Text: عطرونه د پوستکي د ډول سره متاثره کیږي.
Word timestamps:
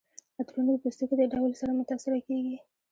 عطرونه 0.39 0.71
د 0.75 0.77
پوستکي 0.83 1.15
د 1.19 1.23
ډول 1.33 1.51
سره 1.61 1.71
متاثره 1.79 2.19
کیږي. 2.27 2.55